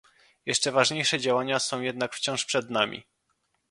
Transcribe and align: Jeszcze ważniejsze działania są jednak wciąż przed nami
Jeszcze 0.45 0.71
ważniejsze 0.71 1.19
działania 1.19 1.59
są 1.59 1.81
jednak 1.81 2.15
wciąż 2.15 2.45
przed 2.45 2.69
nami 2.69 3.03